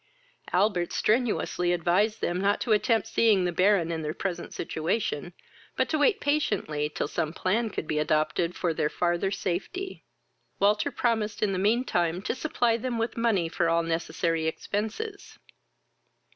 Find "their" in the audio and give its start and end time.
4.01-4.15, 8.73-8.89